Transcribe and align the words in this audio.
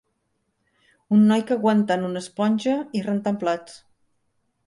Un 1.17 1.25
noi 1.31 1.43
que 1.51 1.57
aguantant 1.57 2.07
una 2.09 2.23
esponja 2.25 2.75
i 3.01 3.05
rentant 3.09 3.37
plats. 3.47 3.77